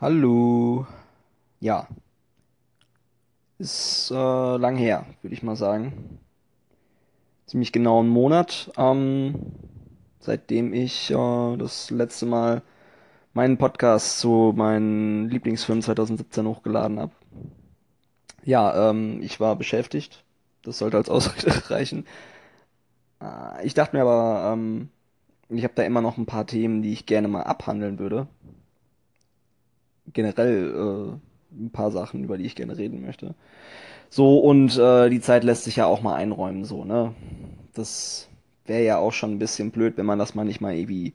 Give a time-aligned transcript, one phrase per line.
[0.00, 0.86] Hallo.
[1.60, 1.86] Ja,
[3.58, 6.18] ist äh, lang her, würde ich mal sagen.
[7.44, 9.34] Ziemlich genau einen Monat, ähm,
[10.18, 12.62] seitdem ich äh, das letzte Mal
[13.34, 17.12] meinen Podcast zu meinem Lieblingsfilm 2017 hochgeladen habe.
[18.42, 20.24] Ja, ähm, ich war beschäftigt.
[20.62, 22.06] Das sollte als Ausrede reichen.
[23.20, 24.88] Äh, ich dachte mir aber, ähm,
[25.50, 28.28] ich habe da immer noch ein paar Themen, die ich gerne mal abhandeln würde.
[30.12, 31.18] Generell
[31.54, 33.34] äh, ein paar Sachen, über die ich gerne reden möchte.
[34.08, 37.14] So, und äh, die Zeit lässt sich ja auch mal einräumen, so, ne?
[37.74, 38.28] Das
[38.66, 41.14] wäre ja auch schon ein bisschen blöd, wenn man das mal nicht mal irgendwie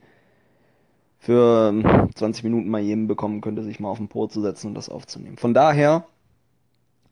[1.19, 4.67] für ähm, 20 Minuten mal jedem bekommen könnte, sich mal auf den Po zu setzen
[4.67, 5.37] und das aufzunehmen.
[5.37, 6.05] Von daher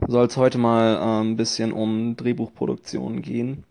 [0.08, 3.64] soll es heute mal äh, ein bisschen um Drehbuchproduktion gehen.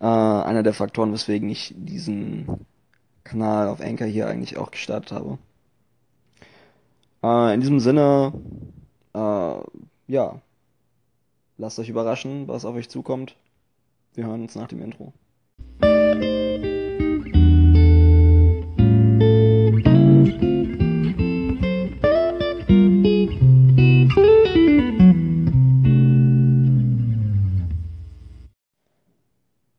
[0.00, 2.66] Äh, einer der Faktoren, weswegen ich diesen
[3.24, 5.38] Kanal auf Anchor hier eigentlich auch gestartet habe.
[7.26, 8.32] Äh, in diesem Sinne,
[9.12, 9.58] äh,
[10.06, 10.40] ja,
[11.58, 13.34] lasst euch überraschen, was auf euch zukommt.
[14.14, 15.12] Wir hören uns nach dem Intro.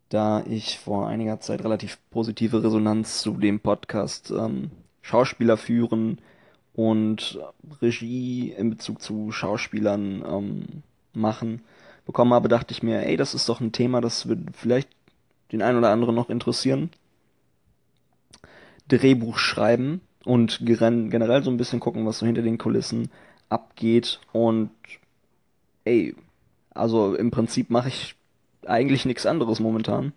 [0.09, 6.19] Da ich vor einiger Zeit relativ positive Resonanz zu dem Podcast ähm, Schauspieler führen
[6.77, 7.39] und
[7.81, 11.63] Regie in Bezug zu Schauspielern ähm, machen
[12.05, 14.87] bekommen habe, dachte ich mir, ey, das ist doch ein Thema, das wird vielleicht
[15.51, 16.91] den einen oder anderen noch interessieren.
[18.87, 23.09] Drehbuch schreiben und generell so ein bisschen gucken, was so hinter den Kulissen
[23.49, 24.19] abgeht.
[24.31, 24.69] Und
[25.83, 26.15] ey,
[26.75, 28.15] also im Prinzip mache ich
[28.67, 30.13] eigentlich nichts anderes momentan.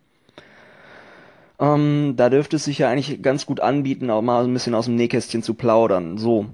[1.61, 4.85] Ähm, da dürfte es sich ja eigentlich ganz gut anbieten, auch mal ein bisschen aus
[4.85, 6.17] dem Nähkästchen zu plaudern.
[6.17, 6.47] So.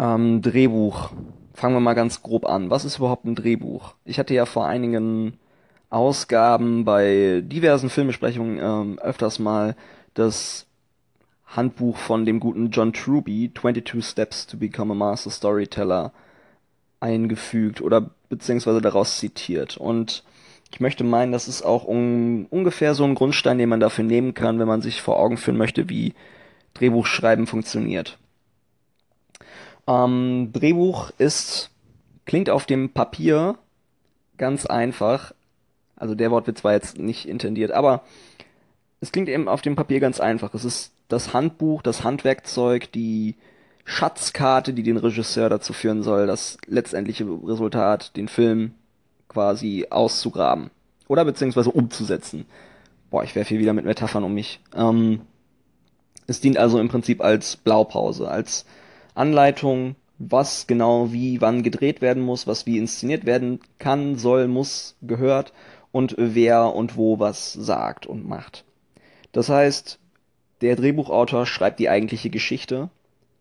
[0.00, 1.12] Ähm, Drehbuch.
[1.54, 2.70] Fangen wir mal ganz grob an.
[2.70, 3.94] Was ist überhaupt ein Drehbuch?
[4.04, 5.34] Ich hatte ja vor einigen
[5.90, 9.76] Ausgaben bei diversen Filmbesprechungen ähm, öfters mal
[10.14, 10.66] das
[11.46, 16.12] Handbuch von dem guten John Truby, 22 Steps to Become a Master Storyteller,
[16.98, 19.76] eingefügt oder beziehungsweise daraus zitiert.
[19.76, 20.24] Und
[20.72, 24.34] ich möchte meinen, das ist auch un ungefähr so ein Grundstein, den man dafür nehmen
[24.34, 26.14] kann, wenn man sich vor Augen führen möchte, wie
[26.74, 28.18] Drehbuchschreiben funktioniert.
[29.86, 31.70] Ähm, Drehbuch ist,
[32.24, 33.56] klingt auf dem Papier
[34.38, 35.32] ganz einfach.
[35.96, 38.04] Also der Wortwitz war jetzt nicht intendiert, aber
[39.00, 40.54] es klingt eben auf dem Papier ganz einfach.
[40.54, 43.34] Es ist das Handbuch, das Handwerkzeug, die
[43.84, 48.74] Schatzkarte, die den Regisseur dazu führen soll, das letztendliche Resultat, den Film
[49.30, 50.70] quasi auszugraben.
[51.08, 52.44] Oder beziehungsweise umzusetzen.
[53.08, 54.60] Boah, ich werfe hier wieder mit Metaphern um mich.
[54.76, 55.22] Ähm,
[56.26, 58.66] es dient also im Prinzip als Blaupause, als
[59.14, 64.96] Anleitung, was genau wie wann gedreht werden muss, was wie inszeniert werden kann, soll, muss,
[65.00, 65.52] gehört
[65.92, 68.64] und wer und wo was sagt und macht.
[69.32, 69.98] Das heißt,
[70.60, 72.90] der Drehbuchautor schreibt die eigentliche Geschichte,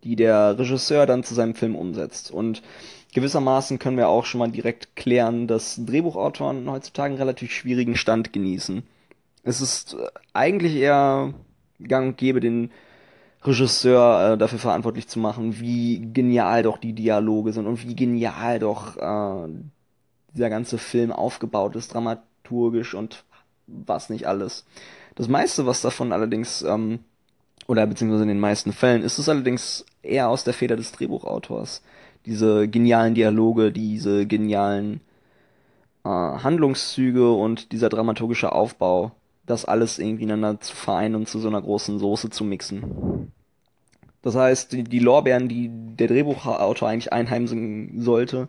[0.03, 2.31] die der Regisseur dann zu seinem Film umsetzt.
[2.31, 2.61] Und
[3.13, 8.33] gewissermaßen können wir auch schon mal direkt klären, dass Drehbuchautoren heutzutage einen relativ schwierigen Stand
[8.33, 8.83] genießen.
[9.43, 9.95] Es ist
[10.33, 11.33] eigentlich eher
[11.81, 12.71] gang und gäbe, den
[13.43, 18.59] Regisseur äh, dafür verantwortlich zu machen, wie genial doch die Dialoge sind und wie genial
[18.59, 19.49] doch äh,
[20.33, 23.23] dieser ganze Film aufgebaut ist, dramaturgisch und
[23.67, 24.65] was nicht alles.
[25.15, 26.99] Das meiste, was davon allerdings, ähm,
[27.69, 31.83] oder beziehungsweise in den meisten Fällen, ist es allerdings eher aus der Feder des Drehbuchautors.
[32.25, 35.01] Diese genialen Dialoge, diese genialen
[36.03, 39.11] äh, Handlungszüge und dieser dramaturgische Aufbau,
[39.45, 43.31] das alles irgendwie ineinander zu vereinen und zu so einer großen Soße zu mixen.
[44.23, 48.47] Das heißt, die, die Lorbeeren, die der Drehbuchautor eigentlich einheimsen sollte,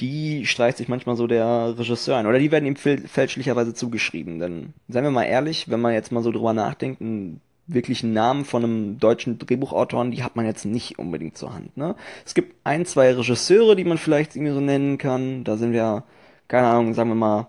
[0.00, 2.26] die streicht sich manchmal so der Regisseur ein.
[2.26, 4.40] Oder die werden ihm fälschlicherweise zugeschrieben.
[4.40, 8.44] Denn, seien wir mal ehrlich, wenn man jetzt mal so drüber nachdenkt, einen wirklichen Namen
[8.44, 11.76] von einem deutschen Drehbuchautoren, die hat man jetzt nicht unbedingt zur Hand.
[11.76, 11.94] Ne?
[12.24, 15.44] Es gibt ein, zwei Regisseure, die man vielleicht irgendwie so nennen kann.
[15.44, 16.04] Da sind wir,
[16.48, 17.46] keine Ahnung, sagen wir mal,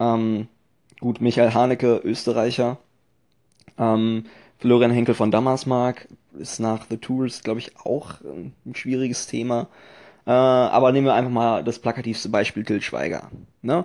[0.00, 0.48] ähm,
[1.00, 2.78] gut, Michael Haneke, Österreicher.
[3.78, 4.24] Ähm,
[4.58, 6.08] Florian Henkel von Dammersmark
[6.38, 9.68] ist nach The Tourist, glaube ich, auch ein schwieriges Thema.
[10.26, 13.30] Äh, aber nehmen wir einfach mal das plakativste Beispiel Till Schweiger.
[13.62, 13.84] Ne?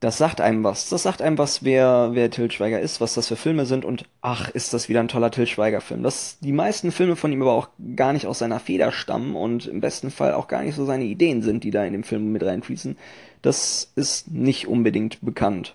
[0.00, 0.88] Das sagt einem was.
[0.88, 4.04] Das sagt einem was, wer, wer Till Schweiger ist, was das für Filme sind und
[4.20, 6.04] ach, ist das wieder ein toller Till Schweiger-Film.
[6.04, 9.66] Dass die meisten Filme von ihm aber auch gar nicht aus seiner Feder stammen und
[9.66, 12.30] im besten Fall auch gar nicht so seine Ideen sind, die da in dem Film
[12.30, 12.96] mit reinfließen,
[13.42, 15.74] das ist nicht unbedingt bekannt.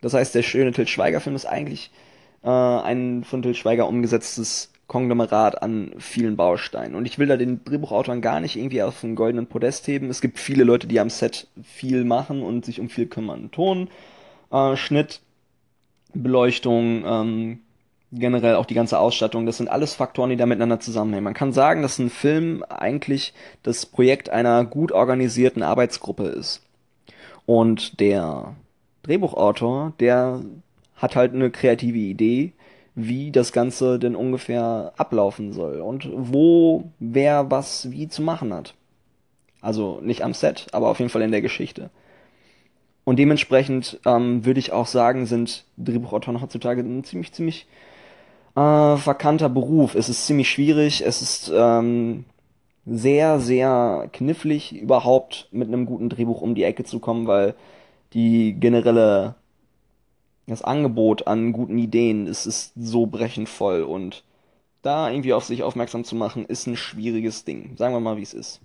[0.00, 1.92] Das heißt, der schöne Till Schweiger-Film ist eigentlich
[2.42, 6.94] äh, ein von Till Schweiger umgesetztes Konglomerat an vielen Bausteinen.
[6.94, 10.10] Und ich will da den Drehbuchautoren gar nicht irgendwie auf einen goldenen Podest heben.
[10.10, 13.50] Es gibt viele Leute, die am Set viel machen und sich um viel kümmern.
[13.50, 13.88] Ton,
[14.52, 15.20] äh, Schnitt,
[16.14, 17.58] Beleuchtung, ähm,
[18.12, 21.24] generell auch die ganze Ausstattung, das sind alles Faktoren, die da miteinander zusammenhängen.
[21.24, 26.62] Man kann sagen, dass ein Film eigentlich das Projekt einer gut organisierten Arbeitsgruppe ist.
[27.44, 28.54] Und der
[29.02, 30.42] Drehbuchautor, der
[30.96, 32.52] hat halt eine kreative Idee,
[32.96, 38.74] wie das Ganze denn ungefähr ablaufen soll und wo wer was wie zu machen hat.
[39.60, 41.90] Also nicht am Set, aber auf jeden Fall in der Geschichte.
[43.04, 47.66] Und dementsprechend ähm, würde ich auch sagen, sind Drehbuchautoren heutzutage ein ziemlich, ziemlich
[48.56, 49.94] äh, verkannter Beruf.
[49.94, 52.24] Es ist ziemlich schwierig, es ist ähm,
[52.86, 57.54] sehr, sehr knifflig, überhaupt mit einem guten Drehbuch um die Ecke zu kommen, weil
[58.14, 59.34] die generelle
[60.46, 64.22] das Angebot an guten Ideen es ist so brechend voll und
[64.82, 67.76] da irgendwie auf sich aufmerksam zu machen, ist ein schwieriges Ding.
[67.76, 68.60] Sagen wir mal, wie es ist.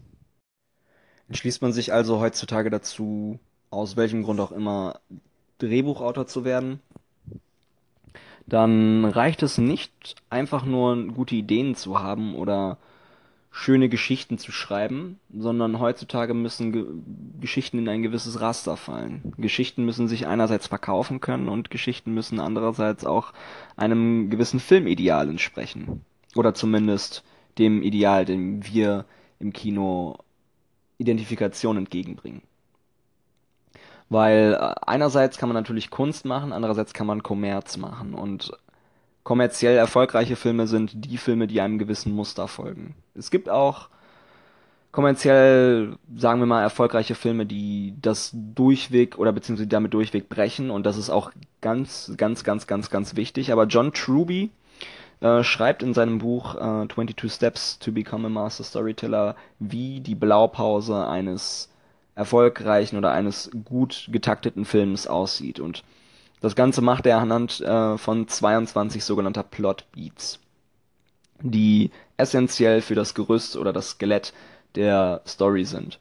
[1.29, 3.39] Entschließt man sich also heutzutage dazu,
[3.71, 4.99] aus welchem Grund auch immer,
[5.57, 6.79] Drehbuchautor zu werden,
[8.45, 12.77] dann reicht es nicht, einfach nur gute Ideen zu haben oder
[13.51, 16.85] schöne Geschichten zu schreiben, sondern heutzutage müssen Ge
[17.41, 19.33] Geschichten in ein gewisses Raster fallen.
[19.37, 23.33] Geschichten müssen sich einerseits verkaufen können und Geschichten müssen andererseits auch
[23.75, 26.05] einem gewissen Filmideal entsprechen.
[26.35, 27.23] Oder zumindest
[27.57, 29.05] dem Ideal, dem wir
[29.39, 30.17] im Kino
[30.97, 32.43] Identifikation entgegenbringen.
[34.07, 38.13] Weil äh, einerseits kann man natürlich Kunst machen, andererseits kann man Kommerz machen.
[38.13, 38.51] Und
[39.23, 42.95] kommerziell erfolgreiche Filme sind die Filme, die einem gewissen Muster folgen.
[43.15, 43.89] Es gibt auch
[44.91, 50.69] kommerziell, sagen wir mal, erfolgreiche Filme, die das durchweg oder beziehungsweise damit durchweg brechen.
[50.69, 51.31] Und das ist auch
[51.61, 53.51] ganz, ganz, ganz, ganz, ganz wichtig.
[53.51, 54.51] Aber John Truby
[55.21, 60.15] äh, schreibt in seinem Buch äh, 22 Steps to Become a Master Storyteller, wie die
[60.15, 61.69] Blaupause eines
[62.15, 65.59] erfolgreichen oder eines gut getakteten Films aussieht.
[65.59, 65.83] Und
[66.41, 70.39] das Ganze macht er anhand äh, von 22 sogenannter Plot Beats,
[71.41, 74.33] die essentiell für das Gerüst oder das Skelett
[74.75, 75.99] der Story sind.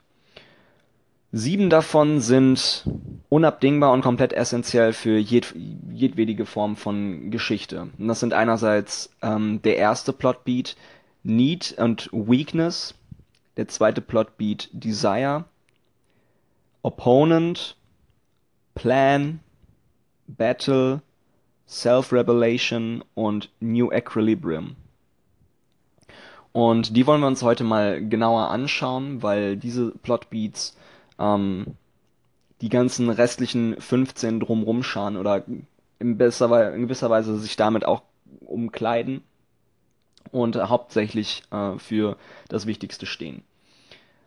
[1.33, 2.85] Sieben davon sind
[3.29, 5.55] unabdingbar und komplett essentiell für jed
[5.93, 7.89] jedwedige Form von Geschichte.
[7.99, 10.75] Und das sind einerseits ähm, der erste Plotbeat
[11.23, 12.95] Need und Weakness,
[13.57, 15.45] der zweite Plotbeat Desire,
[16.83, 17.77] Opponent,
[18.75, 19.41] Plan,
[20.37, 21.03] Battle,
[21.69, 24.77] Self-Revelation und New Equilibrium.
[26.53, 30.77] Und die wollen wir uns heute mal genauer anschauen, weil diese Plotbeats
[31.19, 31.77] ähm,
[32.61, 35.45] die ganzen restlichen 15 drumrum scharen oder
[35.99, 38.03] in, besser, in gewisser Weise sich damit auch
[38.41, 39.23] umkleiden
[40.33, 42.17] und hauptsächlich äh, für
[42.49, 43.43] das Wichtigste stehen.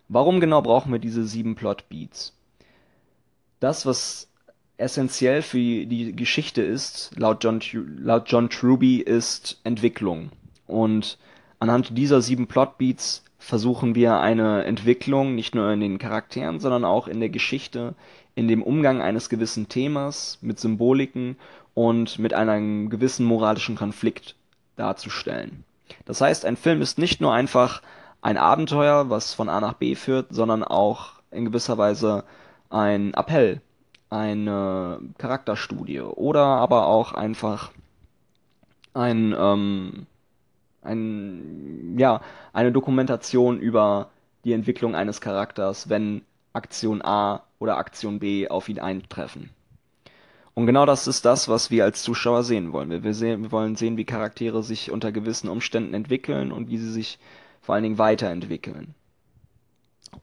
[0.08, 2.34] Warum genau brauchen wir diese sieben Plotbeats?
[3.64, 4.28] das, was
[4.78, 7.62] essentiell für die Geschichte ist, laut John,
[7.98, 10.32] laut John Truby, ist Entwicklung.
[10.68, 11.18] Und
[11.60, 17.08] anhand dieser sieben Plotbeats versuchen wir eine Entwicklung nicht nur in den Charakteren, sondern auch
[17.08, 17.94] in der Geschichte,
[18.36, 21.38] in dem Umgang eines gewissen Themas mit Symboliken
[21.74, 24.36] und mit einem gewissen moralischen Konflikt
[24.76, 25.64] darzustellen.
[26.06, 27.82] Das heißt, ein Film ist nicht nur einfach
[28.22, 32.24] ein Abenteuer, was von A nach B führt, sondern auch in gewisser Weise
[32.70, 33.62] ein Appell,
[34.14, 37.72] eine Charakterstudie oder aber auch einfach
[38.94, 40.06] ein, ähm,
[40.84, 42.22] ein, ja,
[42.54, 44.10] eine Dokumentation über
[44.44, 46.22] die Entwicklung eines Charakters, wenn
[46.54, 49.50] Aktion A oder Aktion B auf ihn eintreffen.
[50.54, 52.92] Und genau das ist das, was wir als Zuschauer sehen wollen.
[53.04, 56.92] Wir, sehen, wir wollen sehen, wie Charaktere sich unter gewissen Umständen entwickeln und wie sie
[56.92, 57.18] sich
[57.62, 58.94] vor allen Dingen weiterentwickeln.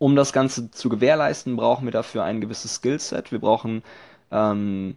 [0.00, 3.32] Um das Ganze zu gewährleisten, brauchen wir dafür ein gewisses Skillset.
[3.32, 3.82] Wir brauchen
[4.30, 4.96] ähm,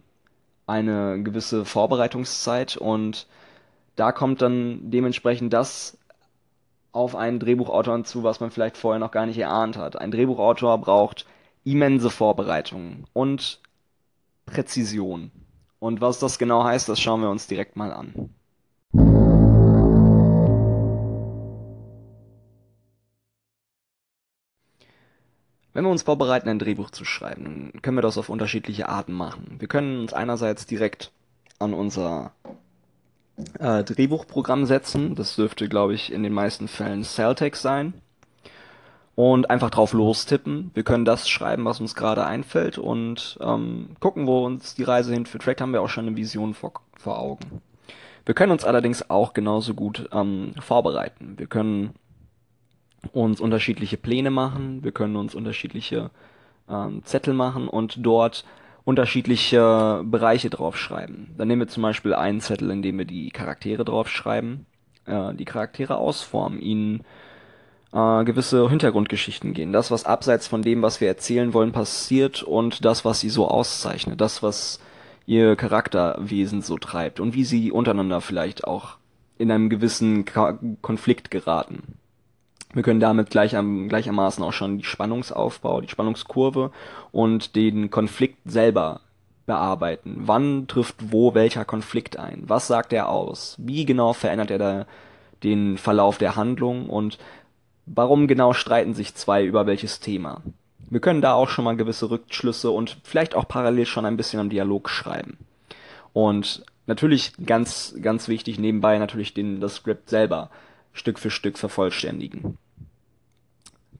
[0.66, 3.26] eine gewisse Vorbereitungszeit und
[3.96, 5.98] da kommt dann dementsprechend das
[6.92, 9.96] auf einen Drehbuchautor zu, was man vielleicht vorher noch gar nicht erahnt hat.
[9.96, 11.26] Ein Drehbuchautor braucht
[11.64, 13.60] immense Vorbereitungen und
[14.46, 15.30] Präzision.
[15.80, 18.30] Und was das genau heißt, das schauen wir uns direkt mal an.
[25.74, 29.56] Wenn wir uns vorbereiten, ein Drehbuch zu schreiben, können wir das auf unterschiedliche Arten machen.
[29.58, 31.10] Wir können uns einerseits direkt
[31.58, 32.32] an unser
[33.58, 35.16] äh, Drehbuchprogramm setzen.
[35.16, 37.94] Das dürfte, glaube ich, in den meisten Fällen Celtex sein.
[39.16, 40.70] Und einfach drauf lostippen.
[40.74, 45.12] Wir können das schreiben, was uns gerade einfällt und ähm, gucken, wo uns die Reise
[45.12, 45.42] hinführt.
[45.42, 47.62] Vielleicht haben wir auch schon eine Vision vor, vor Augen.
[48.26, 51.34] Wir können uns allerdings auch genauso gut ähm, vorbereiten.
[51.36, 51.94] Wir können
[53.12, 56.10] uns unterschiedliche Pläne machen, wir können uns unterschiedliche
[56.68, 58.44] ähm, Zettel machen und dort
[58.84, 61.34] unterschiedliche Bereiche draufschreiben.
[61.36, 64.66] Dann nehmen wir zum Beispiel einen Zettel, in dem wir die Charaktere draufschreiben,
[65.06, 67.02] äh, die Charaktere ausformen, ihnen
[67.92, 69.72] äh, gewisse Hintergrundgeschichten gehen.
[69.72, 73.48] Das, was abseits von dem, was wir erzählen wollen, passiert und das, was sie so
[73.48, 74.20] auszeichnet.
[74.20, 74.80] Das, was
[75.26, 78.98] ihr Charakterwesen so treibt und wie sie untereinander vielleicht auch
[79.38, 80.24] in einem gewissen
[80.82, 81.98] Konflikt geraten.
[82.74, 86.72] Wir können damit gleich am, gleichermaßen auch schon die Spannungsaufbau, die Spannungskurve
[87.12, 89.00] und den Konflikt selber
[89.46, 90.16] bearbeiten.
[90.18, 92.42] Wann trifft wo welcher Konflikt ein?
[92.46, 93.56] Was sagt er aus?
[93.58, 94.86] Wie genau verändert er da
[95.44, 97.18] den Verlauf der Handlung und
[97.86, 100.42] warum genau streiten sich zwei über welches Thema?
[100.90, 104.40] Wir können da auch schon mal gewisse Rückschlüsse und vielleicht auch parallel schon ein bisschen
[104.40, 105.38] am Dialog schreiben.
[106.12, 110.50] Und natürlich ganz, ganz wichtig nebenbei natürlich den, das Skript selber
[110.94, 112.56] Stück für Stück vervollständigen.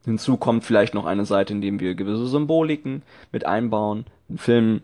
[0.05, 4.05] Hinzu kommt vielleicht noch eine Seite, in dem wir gewisse Symboliken mit einbauen.
[4.29, 4.81] Ein Film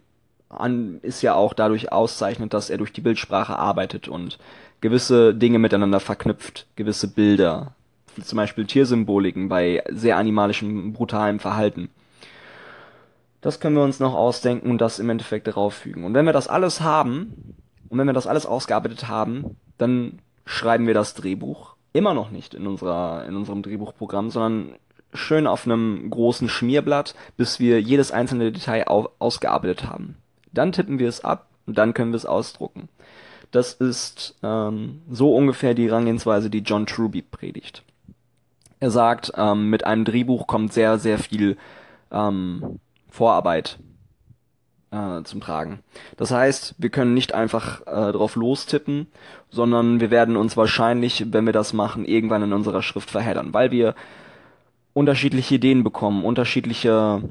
[0.50, 4.38] an, ist ja auch dadurch auszeichnet, dass er durch die Bildsprache arbeitet und
[4.82, 7.76] gewisse Dinge miteinander verknüpft, gewisse Bilder,
[8.22, 11.90] zum Beispiel Tiersymboliken bei sehr animalischem, brutalem Verhalten.
[13.42, 16.04] Das können wir uns noch ausdenken und das im Endeffekt darauf fügen.
[16.04, 17.56] Und wenn wir das alles haben,
[17.92, 21.76] und wenn wir das alles ausgearbeitet haben, dann schreiben wir das Drehbuch.
[21.94, 24.76] Immer noch nicht in unserer, in unserem Drehbuchprogramm, sondern
[25.14, 30.16] schön auf einem großen Schmierblatt, bis wir jedes einzelne Detail au ausgearbeitet haben.
[30.54, 32.88] Dann tippen wir es ab und dann können wir es ausdrucken.
[33.52, 37.84] Das ist ähm, so ungefähr die Herangehensweise, die John Truby predigt.
[38.80, 41.58] Er sagt, ähm, mit einem Drehbuch kommt sehr, sehr viel
[42.12, 42.80] ähm,
[43.10, 43.78] Vorarbeit
[44.92, 45.80] äh, zum Tragen.
[46.18, 49.08] Das heißt, wir können nicht einfach äh, drauf lostippen,
[49.50, 53.72] sondern wir werden uns wahrscheinlich, wenn wir das machen, irgendwann in unserer Schrift verheddern, weil
[53.72, 53.96] wir
[54.94, 57.22] unterschiedliche Ideen bekommen, unterschiedliche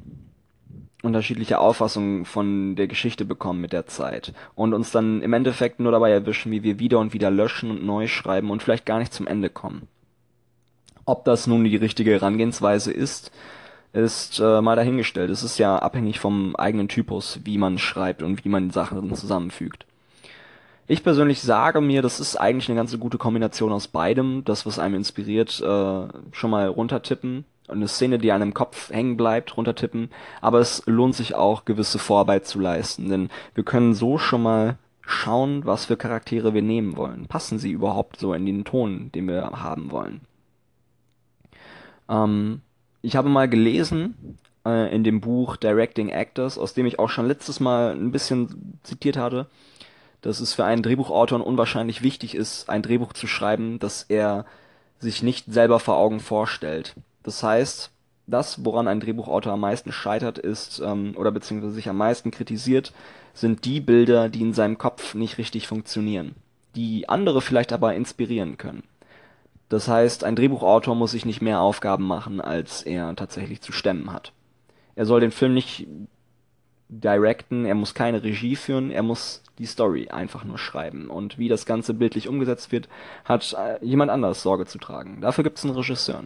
[1.02, 5.92] unterschiedliche Auffassungen von der Geschichte bekommen mit der Zeit und uns dann im Endeffekt nur
[5.92, 9.14] dabei erwischen, wie wir wieder und wieder löschen und neu schreiben und vielleicht gar nicht
[9.14, 9.88] zum Ende kommen.
[11.06, 13.32] Ob das nun die richtige Herangehensweise ist,
[13.92, 15.30] ist äh, mal dahingestellt.
[15.30, 19.86] Es ist ja abhängig vom eigenen Typus, wie man schreibt und wie man Sachen zusammenfügt.
[20.86, 24.42] Ich persönlich sage mir, das ist eigentlich eine ganz gute Kombination aus beidem.
[24.44, 27.44] Das, was einem inspiriert, äh, schon mal runtertippen.
[27.68, 30.10] Eine Szene, die einem im Kopf hängen bleibt, runtertippen.
[30.40, 33.08] Aber es lohnt sich auch, gewisse Vorarbeit zu leisten.
[33.08, 37.26] Denn wir können so schon mal schauen, was für Charaktere wir nehmen wollen.
[37.26, 40.22] Passen sie überhaupt so in den Ton, den wir haben wollen?
[42.08, 42.62] Ähm,
[43.02, 47.26] ich habe mal gelesen äh, in dem Buch Directing Actors, aus dem ich auch schon
[47.26, 49.46] letztes Mal ein bisschen zitiert hatte,
[50.20, 54.44] dass es für einen Drehbuchautor unwahrscheinlich wichtig ist, ein Drehbuch zu schreiben, das er
[54.98, 56.94] sich nicht selber vor Augen vorstellt.
[57.22, 57.90] Das heißt,
[58.26, 62.92] das, woran ein Drehbuchautor am meisten scheitert, ist, ähm, oder beziehungsweise sich am meisten kritisiert,
[63.34, 66.34] sind die Bilder, die in seinem Kopf nicht richtig funktionieren,
[66.76, 68.82] die andere vielleicht aber inspirieren können.
[69.70, 74.12] Das heißt, ein Drehbuchautor muss sich nicht mehr Aufgaben machen, als er tatsächlich zu stemmen
[74.12, 74.32] hat.
[74.96, 75.86] Er soll den Film nicht
[76.88, 81.08] directen, er muss keine Regie führen, er muss die Story einfach nur schreiben.
[81.08, 82.88] Und wie das Ganze bildlich umgesetzt wird,
[83.24, 85.20] hat äh, jemand anders Sorge zu tragen.
[85.20, 86.24] Dafür gibt es einen Regisseur.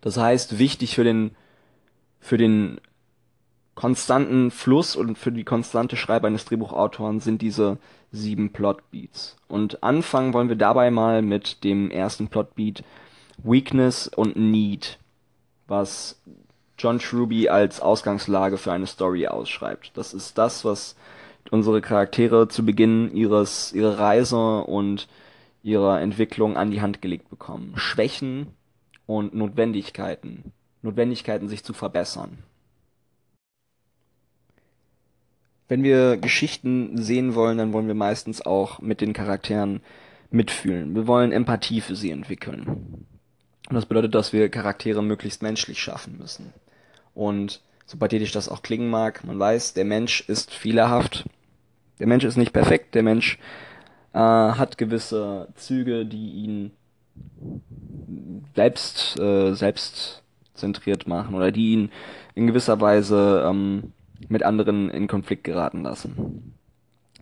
[0.00, 1.34] Das heißt, wichtig für den,
[2.20, 2.80] für den
[3.74, 7.78] konstanten Fluss und für die konstante Schreibe eines Drehbuchautoren sind diese
[8.12, 9.36] sieben Plotbeats.
[9.48, 12.84] Und anfangen wollen wir dabei mal mit dem ersten Plotbeat
[13.42, 14.98] Weakness und Need,
[15.66, 16.20] was
[16.78, 19.92] John Truby als Ausgangslage für eine Story ausschreibt.
[19.94, 20.96] Das ist das, was
[21.50, 25.08] unsere Charaktere zu Beginn ihres ihrer Reise und
[25.62, 27.72] ihrer Entwicklung an die Hand gelegt bekommen.
[27.76, 28.48] Schwächen
[29.06, 30.52] und Notwendigkeiten.
[30.82, 32.38] Notwendigkeiten, sich zu verbessern.
[35.68, 39.80] Wenn wir Geschichten sehen wollen, dann wollen wir meistens auch mit den Charakteren
[40.30, 40.94] mitfühlen.
[40.94, 43.06] Wir wollen Empathie für sie entwickeln.
[43.68, 46.52] Und das bedeutet, dass wir Charaktere möglichst menschlich schaffen müssen.
[47.14, 51.24] Und so pathetisch das auch klingen mag, man weiß, der Mensch ist fehlerhaft.
[51.98, 52.94] Der Mensch ist nicht perfekt.
[52.94, 53.38] Der Mensch
[54.12, 56.72] äh, hat gewisse Züge, die ihn
[58.54, 61.90] selbst äh, selbstzentriert machen oder die ihn
[62.34, 63.92] in gewisser Weise ähm,
[64.28, 66.54] mit anderen in Konflikt geraten lassen.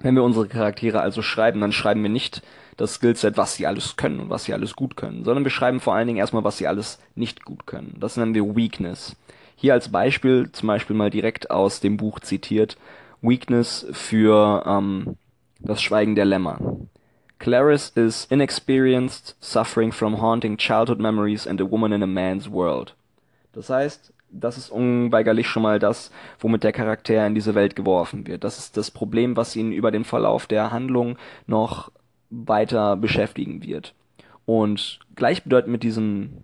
[0.01, 2.43] Wenn wir unsere Charaktere also schreiben, dann schreiben wir nicht
[2.77, 5.81] das Skillset, was sie alles können und was sie alles gut können, sondern wir schreiben
[5.81, 7.97] vor allen Dingen erstmal, was sie alles nicht gut können.
[8.01, 9.17] Das nennen wir Weakness.
[9.57, 12.77] Hier als Beispiel, zum Beispiel mal direkt aus dem Buch zitiert,
[13.21, 15.17] Weakness für ähm,
[15.61, 16.59] Das Schweigen der Lämmer.
[17.39, 22.95] Clarice is inexperienced, suffering from haunting childhood memories and a woman in a man's world.
[23.53, 26.11] Das heißt, das ist unweigerlich schon mal das,
[26.41, 28.45] womit der Charakter in diese Welt geworfen wird.
[28.45, 31.93] Das ist das Problem, was ihn über den Verlauf der Handlung noch
[32.31, 33.95] weiter beschäftigen wird.
[34.47, 36.39] Und gleichbedeutend mit diesem,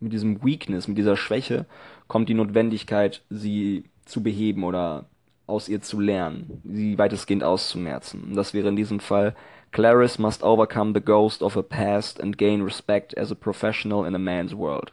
[0.00, 1.66] mit diesem Weakness, mit dieser Schwäche,
[2.08, 5.06] kommt die Notwendigkeit, sie zu beheben oder
[5.46, 8.34] aus ihr zu lernen, sie weitestgehend auszumerzen.
[8.34, 9.34] Das wäre in diesem Fall
[9.72, 14.14] Clarice must overcome the ghost of a past and gain respect as a professional in
[14.14, 14.90] a man's world.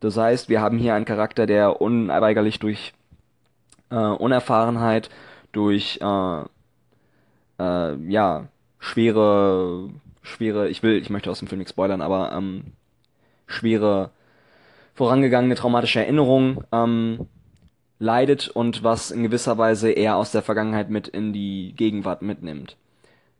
[0.00, 2.92] Das heißt, wir haben hier einen Charakter, der unweigerlich durch
[3.90, 5.10] äh, Unerfahrenheit,
[5.52, 6.42] durch äh,
[7.58, 8.48] äh, ja
[8.78, 9.90] schwere,
[10.22, 12.72] schwere, ich will, ich möchte aus dem Film nicht spoilern, aber ähm,
[13.46, 14.10] schwere
[14.94, 17.26] vorangegangene traumatische Erinnerungen ähm,
[17.98, 22.76] leidet und was in gewisser Weise er aus der Vergangenheit mit in die Gegenwart mitnimmt.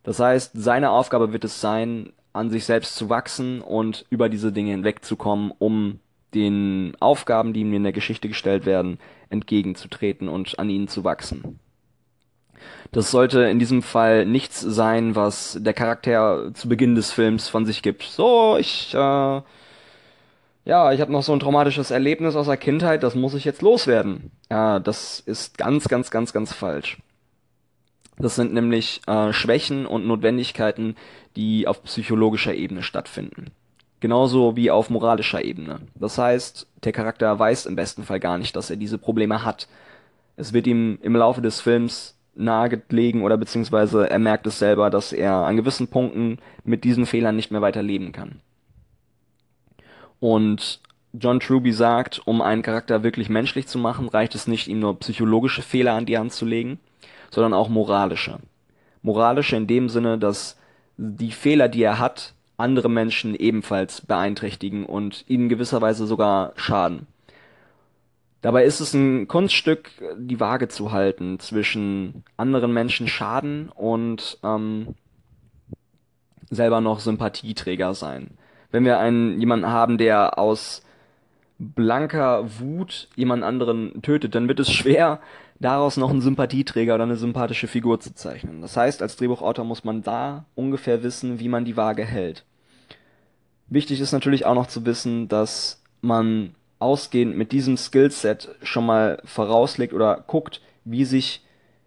[0.02, 4.52] Das heißt, seine Aufgabe wird es sein, an sich selbst zu wachsen und über diese
[4.52, 6.00] Dinge hinwegzukommen, um
[6.36, 8.98] den Aufgaben, die ihm in der Geschichte gestellt werden,
[9.30, 11.58] entgegenzutreten und an ihnen zu wachsen.
[12.92, 17.66] Das sollte in diesem Fall nichts sein, was der Charakter zu Beginn des Films von
[17.66, 18.02] sich gibt.
[18.02, 19.40] So, ich, äh,
[20.64, 23.62] ja, ich habe noch so ein traumatisches Erlebnis aus der Kindheit, das muss ich jetzt
[23.62, 24.30] loswerden.
[24.50, 26.98] Ja, das ist ganz, ganz, ganz, ganz falsch.
[28.18, 30.96] Das sind nämlich äh, Schwächen und Notwendigkeiten,
[31.36, 33.50] die auf psychologischer Ebene stattfinden.
[34.00, 35.80] Genauso wie auf moralischer Ebene.
[35.94, 39.68] Das heißt, der Charakter weiß im besten Fall gar nicht, dass er diese Probleme hat.
[40.36, 45.12] Es wird ihm im Laufe des Films nahegelegen oder beziehungsweise er merkt es selber, dass
[45.12, 48.40] er an gewissen Punkten mit diesen Fehlern nicht mehr weiter leben kann.
[50.20, 50.80] Und
[51.12, 54.98] John Truby sagt, um einen Charakter wirklich menschlich zu machen, reicht es nicht, ihm nur
[54.98, 56.78] psychologische Fehler an die Hand zu legen,
[57.30, 58.38] sondern auch moralische.
[59.02, 60.58] Moralische in dem Sinne, dass
[60.98, 67.06] die Fehler, die er hat, andere Menschen ebenfalls beeinträchtigen und ihnen gewisserweise sogar schaden.
[68.42, 74.94] Dabei ist es ein Kunststück, die Waage zu halten zwischen anderen Menschen schaden und ähm,
[76.48, 78.30] selber noch Sympathieträger sein.
[78.70, 80.82] Wenn wir einen jemanden haben, der aus
[81.58, 85.20] blanker Wut jemand anderen tötet, dann wird es schwer,
[85.60, 88.60] daraus noch einen Sympathieträger oder eine sympathische Figur zu zeichnen.
[88.60, 92.44] Das heißt, als Drehbuchautor muss man da ungefähr wissen, wie man die Waage hält.
[93.68, 99.20] Wichtig ist natürlich auch noch zu wissen, dass man ausgehend mit diesem Skillset schon mal
[99.24, 101.42] vorauslegt oder guckt, wie sich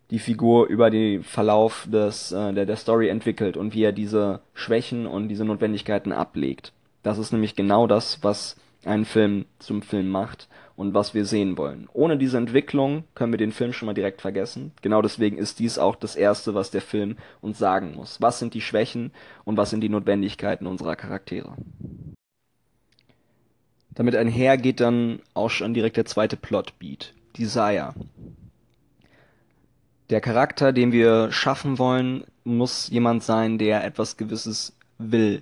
[0.10, 4.42] die Figur über den Verlauf des, äh, der, der Story entwickelt und wie er diese
[4.54, 6.74] Schwächen und diese Notwendigkeiten ablegt.
[7.04, 11.58] Das ist nämlich genau das, was einen Film zum Film macht und was wir sehen
[11.58, 11.90] wollen.
[11.92, 14.72] Ohne diese Entwicklung können wir den Film schon mal direkt vergessen.
[14.82, 18.22] Genau deswegen ist dies auch das Erste, was der Film uns sagen muss.
[18.22, 19.12] Was sind die Schwächen
[19.44, 21.56] und was sind die Notwendigkeiten unserer Charaktere?
[23.92, 27.94] Damit einher geht dann auch schon direkt der zweite Plotbeat, Desire.
[30.10, 35.42] Der Charakter, den wir schaffen wollen, muss jemand sein, der etwas Gewisses will,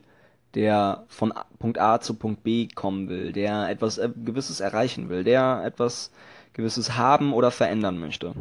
[0.55, 5.23] der von Punkt A zu Punkt B kommen will, der etwas äh, Gewisses erreichen will,
[5.23, 6.11] der etwas
[6.53, 8.33] Gewisses haben oder verändern möchte.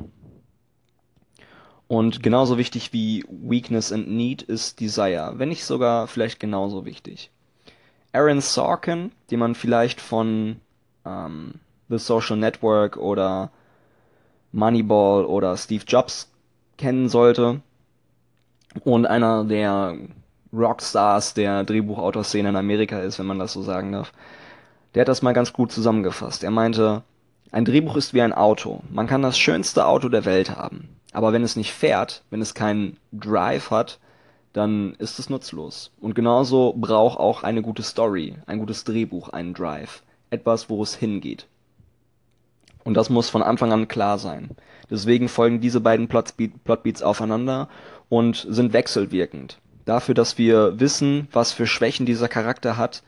[1.88, 7.30] Und genauso wichtig wie Weakness and Need ist Desire, wenn nicht sogar vielleicht genauso wichtig.
[8.12, 10.56] Aaron Sorkin, den man vielleicht von
[11.04, 11.54] ähm,
[11.88, 13.50] The Social Network oder
[14.52, 16.32] Moneyball oder Steve Jobs
[16.78, 17.60] kennen sollte
[18.84, 19.96] und einer der
[20.56, 24.12] Rockstars der Drehbuchautorszene in Amerika ist, wenn man das so sagen darf.
[24.94, 26.42] Der hat das mal ganz gut zusammengefasst.
[26.42, 27.02] Er meinte,
[27.52, 28.80] ein Drehbuch ist wie ein Auto.
[28.90, 30.88] Man kann das schönste Auto der Welt haben.
[31.12, 33.98] Aber wenn es nicht fährt, wenn es keinen Drive hat,
[34.52, 35.92] dann ist es nutzlos.
[36.00, 40.02] Und genauso braucht auch eine gute Story, ein gutes Drehbuch einen Drive.
[40.30, 41.46] Etwas, wo es hingeht.
[42.84, 44.50] Und das muss von Anfang an klar sein.
[44.90, 47.68] Deswegen folgen diese beiden Plotbeats aufeinander
[48.08, 53.02] und sind wechselwirkend dafür, dass wir wissen, was für Schwächen dieser Charakter hat,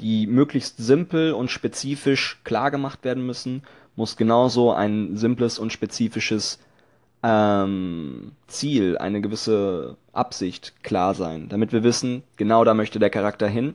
[0.00, 3.62] die möglichst simpel und spezifisch klar gemacht werden müssen,
[3.96, 6.60] muss genauso ein simples und spezifisches
[7.22, 13.48] ähm, Ziel, eine gewisse Absicht klar sein, damit wir wissen, genau da möchte der Charakter
[13.48, 13.74] hin.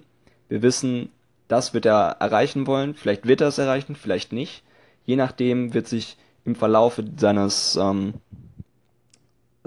[0.49, 1.09] Wir wissen,
[1.47, 4.63] das wird er erreichen wollen, vielleicht wird er es erreichen, vielleicht nicht.
[5.05, 8.15] Je nachdem wird sich im Verlauf seines ähm,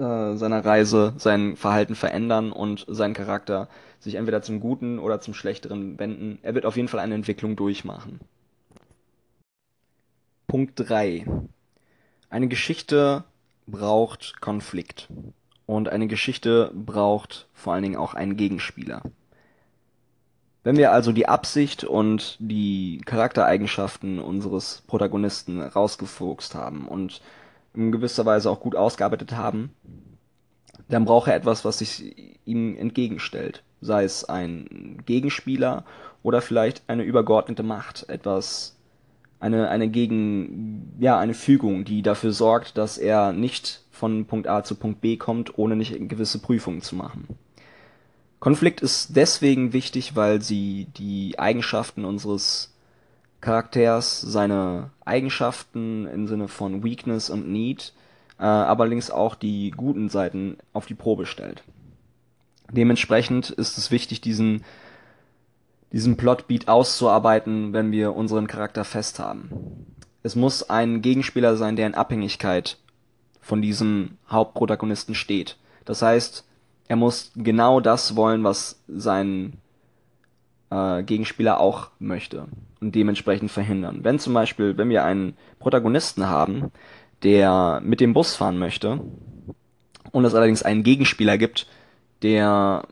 [0.01, 5.35] äh, seiner Reise sein Verhalten verändern und sein Charakter sich entweder zum Guten oder zum
[5.35, 6.39] Schlechteren wenden.
[6.41, 8.19] Er wird auf jeden Fall eine Entwicklung durchmachen.
[10.47, 11.25] Punkt 3.
[12.29, 13.25] Eine Geschichte
[13.67, 15.07] braucht Konflikt.
[15.67, 19.03] Und eine Geschichte braucht vor allen Dingen auch einen Gegenspieler.
[20.63, 27.21] Wenn wir also die Absicht und die Charaktereigenschaften unseres Protagonisten rausgefuchst haben und
[27.73, 29.71] in gewisser Weise auch gut ausgearbeitet haben,
[30.89, 33.63] dann braucht er etwas, was sich ihm entgegenstellt.
[33.79, 35.85] Sei es ein Gegenspieler
[36.21, 38.77] oder vielleicht eine übergeordnete Macht, etwas,
[39.39, 44.63] eine, eine Gegen, ja, eine Fügung, die dafür sorgt, dass er nicht von Punkt A
[44.63, 47.27] zu Punkt B kommt, ohne nicht gewisse Prüfungen zu machen.
[48.39, 52.70] Konflikt ist deswegen wichtig, weil sie die Eigenschaften unseres
[53.41, 57.93] Charakters, seine Eigenschaften im Sinne von Weakness und Need,
[58.39, 61.63] äh, aber allerdings auch die guten Seiten auf die Probe stellt.
[62.71, 64.63] Dementsprechend ist es wichtig, diesen,
[65.91, 69.87] diesen Plotbeat auszuarbeiten, wenn wir unseren Charakter fest haben.
[70.23, 72.77] Es muss ein Gegenspieler sein, der in Abhängigkeit
[73.41, 75.57] von diesem Hauptprotagonisten steht.
[75.83, 76.45] Das heißt,
[76.87, 79.53] er muss genau das wollen, was sein
[80.71, 82.47] äh, Gegenspieler auch möchte
[82.79, 83.99] und dementsprechend verhindern.
[84.03, 86.71] Wenn zum Beispiel, wenn wir einen Protagonisten haben,
[87.23, 88.99] der mit dem Bus fahren möchte
[90.11, 91.67] und es allerdings einen Gegenspieler gibt,
[92.23, 92.83] der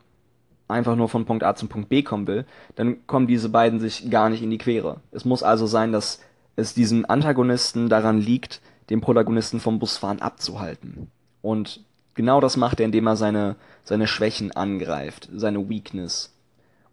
[0.67, 4.09] einfach nur von Punkt A zum Punkt B kommen will, dann kommen diese beiden sich
[4.11, 5.01] gar nicht in die Quere.
[5.11, 6.21] Es muss also sein, dass
[6.55, 11.09] es diesem Antagonisten daran liegt, den Protagonisten vom Busfahren abzuhalten.
[11.41, 16.35] Und genau das macht er, indem er seine, seine Schwächen angreift, seine Weakness.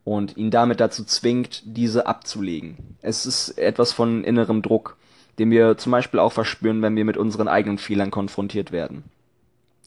[0.06, 2.76] Und ihn damit dazu zwingt, diese abzulegen.
[3.02, 4.96] Es ist etwas von innerem Druck,
[5.40, 9.02] den wir zum Beispiel auch verspüren, wenn wir mit unseren eigenen Fehlern konfrontiert werden.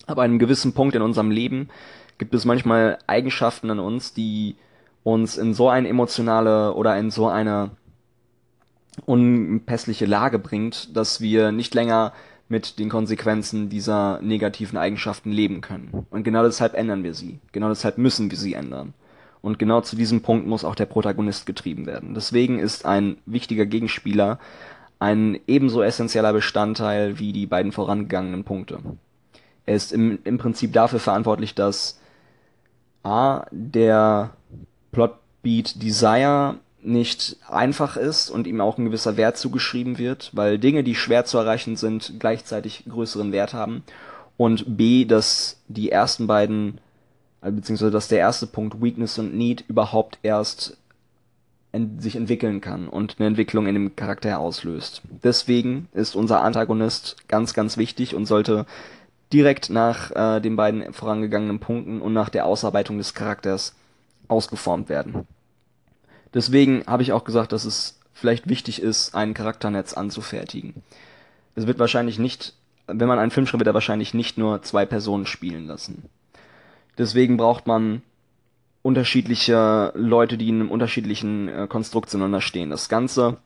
[0.08, 1.70] An einem gewissen Punkt in unserem Leben
[2.18, 4.58] gibt es manchmal Eigenschaften an uns, die
[5.04, 7.72] uns in so eine emotionale oder in so eine
[9.06, 12.12] unpässliche Lage bringt, dass wir nicht länger
[12.50, 16.06] mit den Konsequenzen dieser negativen Eigenschaften leben können.
[16.10, 17.40] Und genau deshalb ändern wir sie.
[17.54, 18.94] Genau deshalb müssen wir sie ändern.
[19.41, 22.13] Und genau zu diesem Punkt muss auch der Protagonist getrieben werden.
[22.13, 24.39] Deswegen ist ein wichtiger Gegenspieler
[24.99, 28.80] ein ebenso essentieller Bestandteil wie die beiden vorangegangenen Punkte.
[29.65, 31.99] Er ist im, im Prinzip dafür verantwortlich, dass
[33.04, 34.32] A, der
[34.91, 40.84] Plotbeat Desire nicht einfach ist und ihm auch ein gewisser Wert zugeschrieben wird, weil Dinge,
[40.84, 43.84] die schwer zu erreichen sind, gleichzeitig größeren Wert haben.
[44.38, 46.80] Und B, dass die ersten beiden,
[47.41, 50.78] beziehungsweise dass der erste Punkt Weakness und Need überhaupt erst
[51.71, 55.02] ent sich entwickeln kann und eine Entwicklung in dem Charakter auslöst.
[55.23, 58.65] Deswegen ist unser Antagonist ganz, ganz wichtig und sollte
[59.32, 63.75] direkt nach äh, den beiden vorangegangenen Punkten und nach der Ausarbeitung des Charakters
[64.28, 65.28] ausgeformt werden.
[66.34, 70.73] Deswegen habe ich auch gesagt, dass es vielleicht wichtig ist, ein Charakternetz anzufertigen.
[71.56, 72.54] Es wird wahrscheinlich nicht,
[72.88, 76.10] wenn man einen Film schreibt, wird er wahrscheinlich nicht nur zwei Personen spielen lassen.
[77.00, 78.04] Deswegen braucht man
[78.82, 82.70] unterschiedliche Leute, die in einem unterschiedlichen äh, Konstrukt zueinander stehen.
[82.70, 83.38] Das Ganze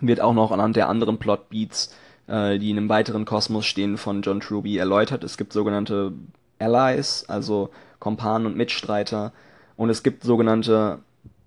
[0.00, 1.92] wird auch noch anhand der anderen Plotbeats,
[2.28, 5.24] äh, die in einem weiteren Kosmos stehen, von John Truby erläutert.
[5.24, 6.12] Es gibt sogenannte
[6.58, 9.32] Allies, also Kompanen und Mitstreiter,
[9.76, 11.00] und es gibt sogenannte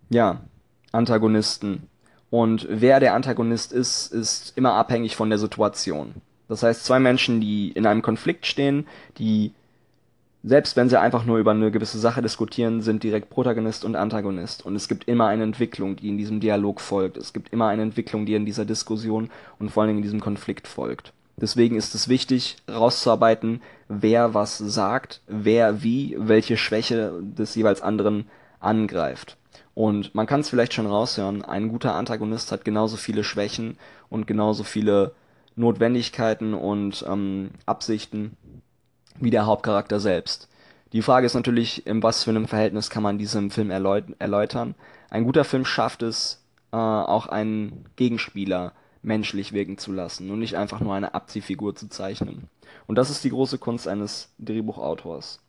[0.09, 0.41] ja,
[0.91, 1.87] Antagonisten.
[2.29, 6.15] Und wer der Antagonist ist, ist immer abhängig von der Situation.
[6.47, 9.53] Das heißt, zwei Menschen, die in einem Konflikt stehen, die
[10.43, 14.65] selbst wenn sie einfach nur über eine gewisse Sache diskutieren, sind direkt Protagonist und Antagonist.
[14.65, 17.17] Und es gibt immer eine Entwicklung, die in diesem Dialog folgt.
[17.17, 20.21] Es gibt immer eine Entwicklung, die in dieser Diskussion und vor allen Dingen in diesem
[20.21, 21.13] Konflikt folgt.
[21.35, 28.29] Deswegen ist es wichtig, rauszuarbeiten, wer was sagt, wer wie, welche Schwäche des jeweils anderen
[28.59, 29.37] angreift.
[29.73, 33.77] Und man kann es vielleicht schon raushören, ein guter Antagonist hat genauso viele Schwächen
[34.09, 35.13] und genauso viele
[35.55, 38.35] Notwendigkeiten und ähm, Absichten
[39.19, 40.47] wie der Hauptcharakter selbst.
[40.93, 44.75] Die Frage ist natürlich, in was für einem Verhältnis kann man diesem Film erläutern.
[45.09, 50.55] Ein guter Film schafft es, äh, auch einen Gegenspieler menschlich wirken zu lassen und nicht
[50.55, 52.49] einfach nur eine Abziehfigur zu zeichnen.
[52.87, 55.41] Und das ist die große Kunst eines Drehbuchautors.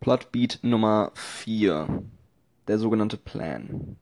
[0.00, 2.02] Plotbeat Nummer 4.
[2.66, 3.96] Der sogenannte Plan.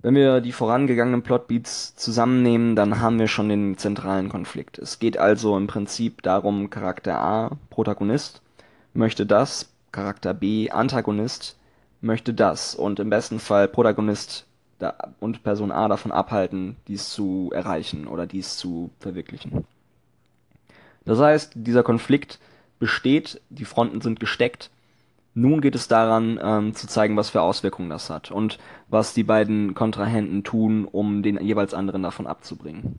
[0.00, 4.78] Wenn wir die vorangegangenen Plotbeats zusammennehmen, dann haben wir schon den zentralen Konflikt.
[4.78, 8.40] Es geht also im Prinzip darum, Charakter A, Protagonist,
[8.94, 11.58] möchte das, Charakter B, Antagonist,
[12.00, 14.46] möchte das und im besten Fall Protagonist
[15.18, 19.64] und Person A davon abhalten, dies zu erreichen oder dies zu verwirklichen.
[21.06, 22.38] Das heißt, dieser Konflikt
[22.78, 24.70] besteht, die Fronten sind gesteckt.
[25.40, 29.22] Nun geht es daran, ähm, zu zeigen, was für Auswirkungen das hat und was die
[29.22, 32.98] beiden Kontrahenten tun, um den jeweils anderen davon abzubringen.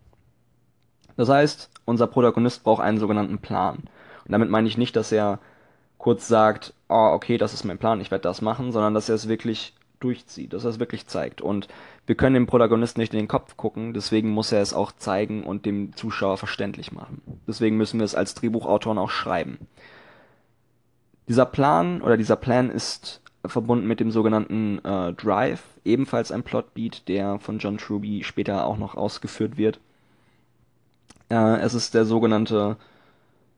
[1.18, 3.80] Das heißt, unser Protagonist braucht einen sogenannten Plan.
[4.24, 5.40] Und damit meine ich nicht, dass er
[5.98, 9.16] kurz sagt, oh, okay, das ist mein Plan, ich werde das machen, sondern dass er
[9.16, 11.42] es wirklich durchzieht, dass er es wirklich zeigt.
[11.42, 11.68] Und
[12.06, 15.44] wir können dem Protagonisten nicht in den Kopf gucken, deswegen muss er es auch zeigen
[15.44, 17.22] und dem Zuschauer verständlich machen.
[17.50, 19.58] Deswegen müssen wir es als Drehbuchautoren auch schreiben.
[21.30, 27.08] Dieser Plan oder dieser Plan ist verbunden mit dem sogenannten äh, Drive, ebenfalls ein Plotbeat,
[27.08, 29.80] der von John Truby später auch noch ausgeführt wird.
[31.30, 32.78] Äh, es ist der sogenannte,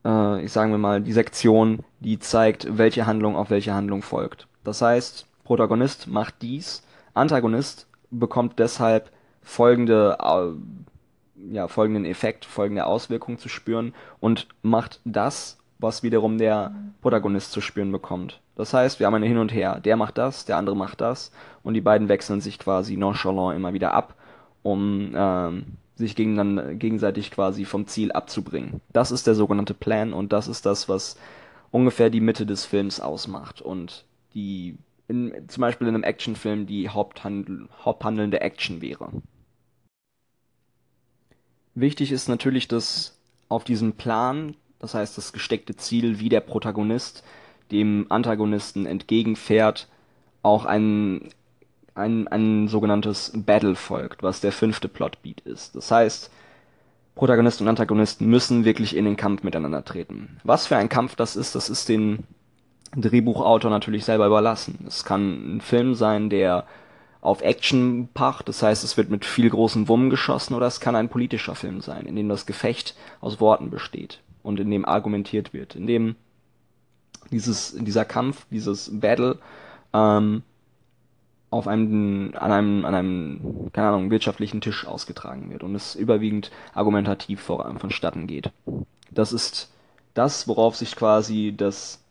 [0.04, 4.46] äh, ich sagen wir mal, die Sektion, die zeigt, welche Handlung auf welche Handlung folgt.
[4.64, 6.82] Das heißt, Protagonist macht dies,
[7.14, 15.56] Antagonist bekommt deshalb folgende, äh, ja, folgenden Effekt, folgende Auswirkung zu spüren und macht das,
[15.82, 18.40] was wiederum der Protagonist zu spüren bekommt.
[18.54, 19.80] Das heißt, wir haben eine Hin und Her.
[19.80, 23.72] Der macht das, der andere macht das und die beiden wechseln sich quasi nonchalant immer
[23.72, 24.14] wieder ab,
[24.62, 25.64] um ähm,
[25.96, 28.80] sich gegen, gegenseitig quasi vom Ziel abzubringen.
[28.92, 31.16] Das ist der sogenannte Plan und das ist das, was
[31.70, 34.76] ungefähr die Mitte des Films ausmacht und die
[35.08, 39.10] in, zum Beispiel in einem Actionfilm die Haupthandl haupthandelnde Action wäre.
[41.74, 43.18] Wichtig ist natürlich, dass
[43.48, 47.22] auf diesem Plan, das heißt das gesteckte Ziel, wie der Protagonist
[47.70, 49.88] dem Antagonisten entgegenfährt,
[50.42, 51.28] auch ein,
[51.94, 55.76] ein, ein sogenanntes Battle folgt, was der fünfte Plotbeat ist.
[55.76, 56.30] Das heißt,
[57.14, 60.40] Protagonist und Antagonist müssen wirklich in den Kampf miteinander treten.
[60.42, 62.24] Was für ein Kampf das ist, das ist den
[62.96, 64.84] Drehbuchautor natürlich selber überlassen.
[64.86, 66.66] Es kann ein Film sein, der
[67.20, 70.96] auf Action pacht, das heißt, es wird mit viel großen Wummen geschossen, oder es kann
[70.96, 75.52] ein politischer Film sein, in dem das Gefecht aus Worten besteht und in dem argumentiert
[75.52, 76.16] wird, in dem
[77.30, 79.38] dieses, dieser Kampf, dieses Battle
[79.92, 80.42] ähm,
[81.50, 86.50] auf einem, an einem, an einem, keine Ahnung, wirtschaftlichen Tisch ausgetragen wird und es überwiegend
[86.74, 88.50] argumentativ vor, vonstatten geht.
[89.10, 89.70] Das ist
[90.14, 92.02] das, worauf sich quasi das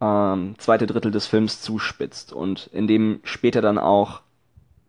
[0.00, 4.20] ähm, zweite Drittel des Films zuspitzt und in dem später dann auch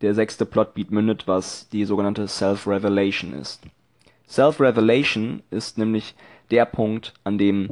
[0.01, 3.63] der sechste Plotbeat mündet, was die sogenannte Self-Revelation ist.
[4.29, 6.13] Self-Revelation ist nämlich
[6.51, 7.69] der Punkt, an dem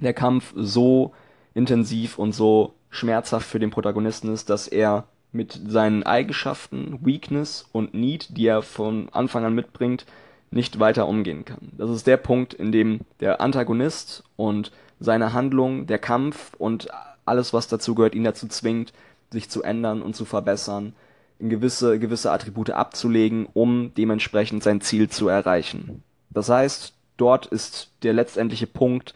[0.00, 1.12] der Kampf so
[1.54, 7.94] intensiv und so schmerzhaft für den Protagonisten ist, dass er mit seinen Eigenschaften, Weakness und
[7.94, 10.06] Need, die er von Anfang an mitbringt,
[10.50, 11.72] nicht weiter umgehen kann.
[11.76, 16.88] Das ist der Punkt, in dem der Antagonist und seine Handlung, der Kampf und
[17.24, 18.92] alles, was dazu gehört, ihn dazu zwingt,
[19.30, 20.94] sich zu ändern und zu verbessern,
[21.38, 26.02] in gewisse, gewisse Attribute abzulegen, um dementsprechend sein Ziel zu erreichen.
[26.30, 29.14] Das heißt, dort ist der letztendliche Punkt,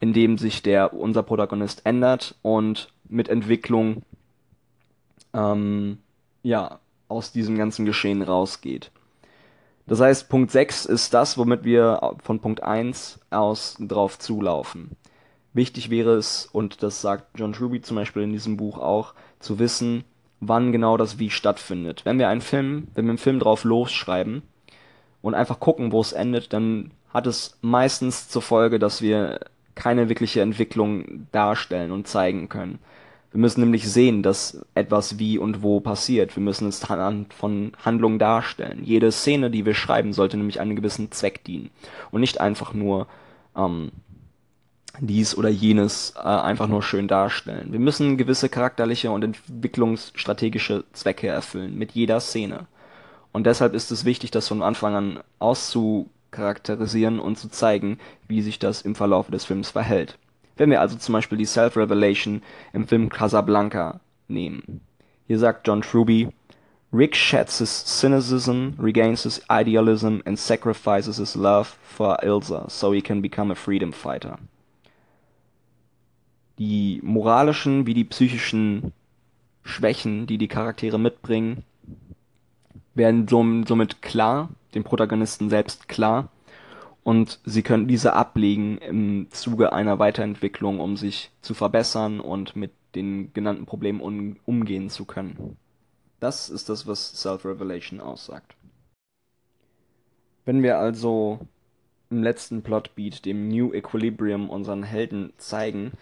[0.00, 4.02] in dem sich der, unser Protagonist ändert und mit Entwicklung
[5.32, 5.98] ähm,
[6.42, 8.90] ja, aus diesem ganzen Geschehen rausgeht.
[9.86, 14.96] Das heißt, Punkt 6 ist das, womit wir von Punkt 1 aus drauf zulaufen.
[15.54, 19.58] Wichtig wäre es, und das sagt John Truby zum Beispiel in diesem Buch auch, zu
[19.58, 20.04] wissen,
[20.40, 22.04] wann genau das Wie stattfindet.
[22.04, 24.42] Wenn wir einen Film, wenn wir einen Film drauf losschreiben
[25.20, 29.40] und einfach gucken, wo es endet, dann hat es meistens zur Folge, dass wir
[29.74, 32.78] keine wirkliche Entwicklung darstellen und zeigen können.
[33.32, 36.36] Wir müssen nämlich sehen, dass etwas wie und wo passiert.
[36.36, 38.84] Wir müssen es von Handlungen darstellen.
[38.84, 41.70] Jede Szene, die wir schreiben, sollte nämlich einem gewissen Zweck dienen
[42.10, 43.06] und nicht einfach nur
[43.56, 43.90] ähm,
[45.00, 47.72] dies oder jenes äh, einfach nur schön darstellen.
[47.72, 52.66] Wir müssen gewisse charakterliche und entwicklungsstrategische Zwecke erfüllen mit jeder Szene.
[53.32, 55.20] Und deshalb ist es wichtig, das von Anfang an
[56.32, 60.18] auszucharakterisieren und zu zeigen, wie sich das im Verlauf des Films verhält.
[60.56, 62.42] Wenn wir also zum Beispiel die Self-Revelation
[62.72, 64.80] im Film Casablanca nehmen.
[65.26, 66.28] Hier sagt John Truby,
[66.92, 73.00] Rick sheds his cynicism, regains his idealism and sacrifices his love for Ilsa so he
[73.00, 74.38] can become a freedom fighter
[76.58, 78.92] die moralischen wie die psychischen
[79.64, 81.64] Schwächen, die die Charaktere mitbringen,
[82.94, 86.30] werden somit klar, dem Protagonisten selbst klar,
[87.04, 92.70] und sie können diese ablegen im Zuge einer Weiterentwicklung, um sich zu verbessern und mit
[92.94, 95.56] den genannten Problemen um, umgehen zu können.
[96.20, 98.54] Das ist das, was Self-Revelation aussagt.
[100.44, 101.40] Wenn wir also
[102.10, 105.92] im letzten Plotbeat, dem New Equilibrium, unseren Helden zeigen,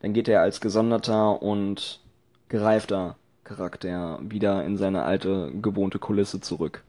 [0.00, 2.00] dann geht er als gesonderter und
[2.48, 6.82] gereifter Charakter wieder in seine alte gewohnte Kulisse zurück.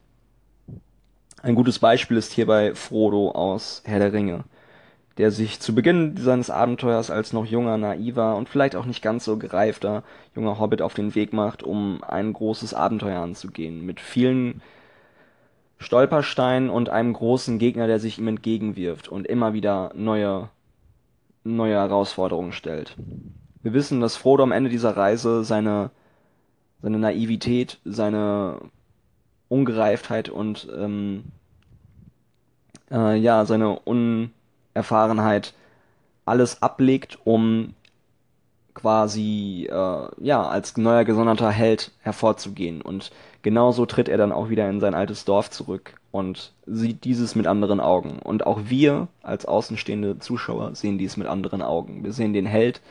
[1.44, 4.44] Ein gutes Beispiel ist hierbei Frodo aus Herr der Ringe,
[5.18, 9.26] der sich zu Beginn seines Abenteuers als noch junger, naiver und vielleicht auch nicht ganz
[9.26, 10.04] so gereifter
[10.36, 14.62] junger Hobbit auf den Weg macht, um ein großes Abenteuer anzugehen, mit vielen
[15.80, 20.50] Stolperstein und einem großen Gegner, der sich ihm entgegenwirft und immer wieder neue,
[21.44, 22.96] neue Herausforderungen stellt.
[23.64, 25.90] Wir wissen, dass Frodo am Ende dieser Reise seine,
[26.84, 28.60] seine Naivität, seine
[29.52, 31.26] Ungereiftheit und ähm,
[32.90, 35.54] äh, ja, seine Unerfahrenheit
[36.26, 37.74] alles ablegt, um
[38.74, 42.82] quasi äh, ja als neuer gesonderter Held hervorzugehen.
[42.82, 43.12] Und
[43.42, 47.46] genauso tritt er dann auch wieder in sein altes Dorf zurück und sieht dieses mit
[47.46, 48.20] anderen Augen.
[48.20, 52.06] Und auch wir als außenstehende Zuschauer sehen dies mit anderen Augen.
[52.06, 52.82] Wir sehen den Held,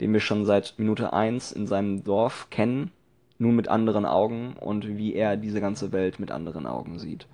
[0.00, 2.92] den wir schon seit Minute eins in seinem Dorf kennen,
[3.38, 7.26] nun mit anderen Augen und wie er diese ganze Welt mit anderen Augen sieht.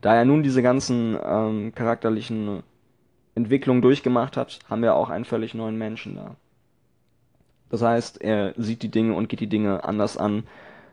[0.00, 2.62] Da er nun diese ganzen ähm, charakterlichen
[3.34, 6.36] Entwicklungen durchgemacht hat, haben wir auch einen völlig neuen Menschen da.
[7.70, 10.44] Das heißt, er sieht die Dinge und geht die Dinge anders an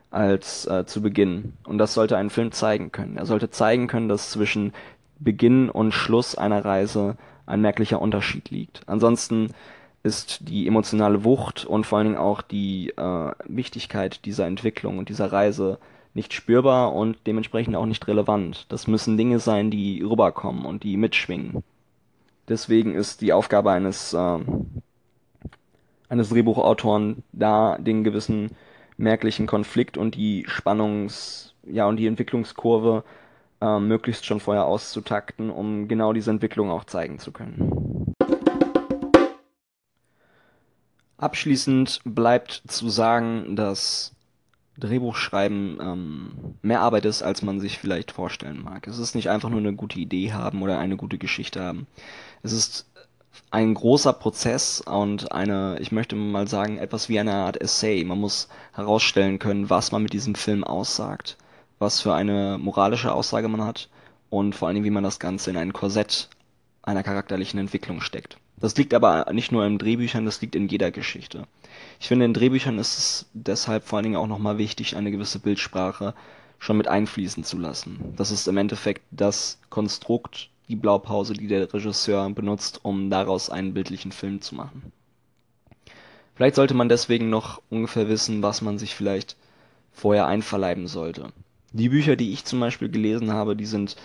[0.10, 1.54] als äh, zu Beginn.
[1.66, 3.18] Und das sollte ein Film zeigen können.
[3.18, 4.74] Er sollte zeigen können, dass zwischen
[5.20, 8.82] Beginn und Schluss einer Reise ein merklicher Unterschied liegt.
[8.88, 9.54] Ansonsten
[10.04, 15.10] ist die emotionale Wucht und vor allen Dingen auch die äh, Wichtigkeit dieser Entwicklung und
[15.10, 15.78] dieser Reise
[16.14, 18.66] nicht spürbar und dementsprechend auch nicht relevant.
[18.70, 21.64] Das müssen Dinge sein, die rüberkommen und die mitschwingen.
[22.48, 24.40] Deswegen ist die Aufgabe eines äh,
[26.10, 28.52] eines Drehbuchautoren da den gewissen
[28.98, 33.04] merklichen Konflikt und die Spannungs, ja, und die Entwicklungskurve
[33.62, 38.14] äh, möglichst schon vorher auszutakten, um genau diese Entwicklung auch zeigen zu können.
[41.22, 44.12] Abschließend bleibt zu sagen, dass
[44.80, 46.32] Drehbuchschreiben ähm,
[46.64, 48.88] mehr Arbeit ist, als man sich vielleicht vorstellen mag.
[48.88, 51.86] Es ist nicht einfach nur eine gute Idee haben oder eine gute Geschichte haben.
[52.42, 52.88] Es ist
[53.52, 58.04] ein großer Prozess und eine, ich möchte mal sagen, etwas wie eine Art Essay.
[58.04, 61.38] Man muss herausstellen können, was man mit diesem Film aussagt,
[61.78, 63.90] was für eine moralische Aussage man hat
[64.32, 66.30] und vor allen Dingen, wie man das Ganze in ein Korsett
[66.82, 68.41] einer charakterlichen Entwicklung steckt.
[68.62, 71.48] Das liegt aber nicht nur in Drehbüchern, das liegt in jeder Geschichte.
[72.00, 75.40] Ich finde, in Drehbüchern ist es deshalb vor allen Dingen auch nochmal wichtig, eine gewisse
[75.40, 76.14] Bildsprache
[76.60, 78.14] schon mit einfließen zu lassen.
[78.18, 83.74] Das ist im Endeffekt das Konstrukt die Blaupause, die der Regisseur benutzt, um daraus einen
[83.74, 84.92] bildlichen Film zu machen.
[86.36, 89.36] Vielleicht sollte man deswegen noch ungefähr wissen, was man sich vielleicht
[89.92, 91.34] vorher einverleiben sollte.
[91.74, 93.96] Die Bücher, die ich zum Beispiel gelesen habe, die sind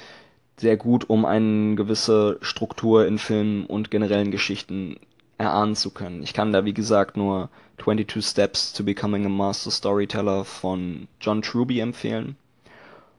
[0.58, 4.98] sehr gut, um eine gewisse Struktur in Filmen und generellen Geschichten
[5.38, 6.22] erahnen zu können.
[6.22, 7.50] Ich kann da, wie gesagt, nur
[7.82, 12.36] 22 Steps to Becoming a Master Storyteller von John Truby empfehlen.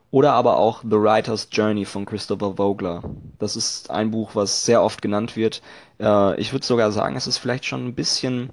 [0.10, 3.04] Oder aber auch The Writer's Journey von Christopher Vogler.
[3.40, 5.62] Das ist ein Buch, was sehr oft genannt wird.
[6.00, 8.52] Äh, ich würde sogar sagen, es ist vielleicht schon ein bisschen,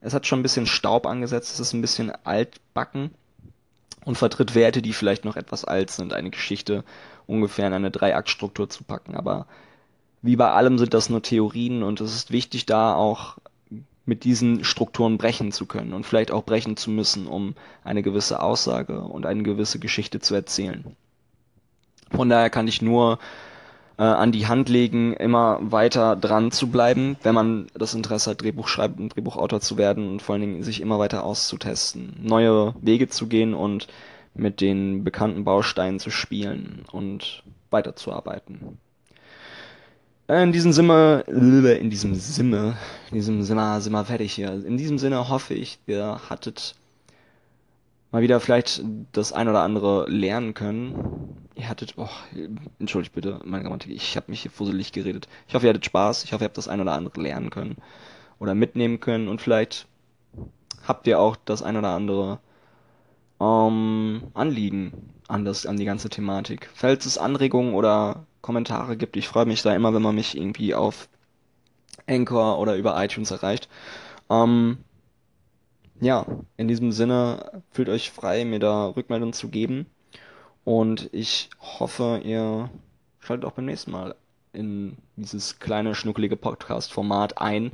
[0.00, 3.10] es hat schon ein bisschen Staub angesetzt, es ist ein bisschen altbacken
[4.04, 6.84] und vertritt Werte, die vielleicht noch etwas alt sind, eine Geschichte
[7.26, 9.14] ungefähr in eine Dreiaktstruktur zu packen.
[9.14, 9.46] Aber
[10.22, 13.36] wie bei allem sind das nur Theorien und es ist wichtig, da auch
[14.06, 18.42] mit diesen Strukturen brechen zu können und vielleicht auch brechen zu müssen, um eine gewisse
[18.42, 20.96] Aussage und eine gewisse Geschichte zu erzählen.
[22.10, 23.18] Von daher kann ich nur
[23.96, 28.42] äh, an die Hand legen, immer weiter dran zu bleiben, wenn man das Interesse hat,
[28.42, 33.08] Drehbuch und Drehbuchautor zu werden und vor allen Dingen sich immer weiter auszutesten, neue Wege
[33.08, 33.88] zu gehen und
[34.34, 38.78] mit den bekannten Bausteinen zu spielen und weiterzuarbeiten.
[40.26, 42.76] In diesem Sinne, in diesem Sinne,
[43.10, 44.52] in diesem Sinne sind wir fertig hier.
[44.52, 46.74] In diesem Sinne hoffe ich, ihr hattet
[48.10, 51.46] mal wieder vielleicht das ein oder andere lernen können.
[51.56, 52.08] Ihr hattet, oh,
[52.78, 55.28] entschuldigt bitte meine Grammatik, ich habe mich hier fusselig geredet.
[55.46, 56.24] Ich hoffe, ihr hattet Spaß.
[56.24, 57.76] Ich hoffe, ihr habt das ein oder andere lernen können
[58.38, 59.86] oder mitnehmen können und vielleicht
[60.86, 62.38] habt ihr auch das ein oder andere
[63.40, 66.70] ähm, Anliegen an, das, an die ganze Thematik.
[66.74, 69.16] Falls es Anregungen oder Kommentare gibt.
[69.16, 71.08] Ich freue mich da immer, wenn man mich irgendwie auf
[72.06, 73.70] Anchor oder über iTunes erreicht.
[74.28, 74.78] Ähm,
[75.98, 76.26] ja,
[76.58, 79.86] in diesem Sinne fühlt euch frei, mir da Rückmeldungen zu geben.
[80.64, 82.68] Und ich hoffe, ihr
[83.18, 84.14] schaltet auch beim nächsten Mal
[84.52, 87.72] in dieses kleine, schnuckelige Podcast-Format ein.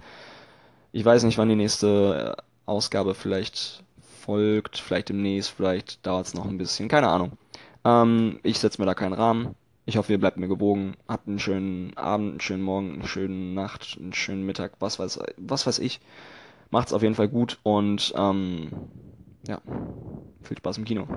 [0.92, 3.82] Ich weiß nicht, wann die nächste äh, Ausgabe vielleicht
[4.30, 7.32] folgt, vielleicht demnächst, vielleicht dauert es noch ein bisschen, keine Ahnung.
[7.84, 9.56] Ähm, ich setze mir da keinen Rahmen.
[9.86, 10.94] Ich hoffe, ihr bleibt mir gewogen.
[11.08, 15.18] Habt einen schönen Abend, einen schönen Morgen, eine schöne Nacht, einen schönen Mittag, was weiß,
[15.36, 16.00] was weiß ich.
[16.70, 18.70] Macht's auf jeden Fall gut und ähm,
[19.48, 19.60] ja,
[20.42, 21.08] viel Spaß im Kino.